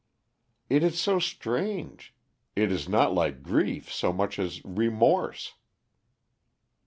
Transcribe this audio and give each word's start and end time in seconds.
"It 0.67 0.81
is 0.81 0.99
so 0.99 1.19
strange. 1.19 2.15
It 2.55 2.71
is 2.71 2.89
not 2.89 3.13
like 3.13 3.43
grief, 3.43 3.93
so 3.93 4.11
much 4.11 4.39
as 4.39 4.65
remorse." 4.65 5.53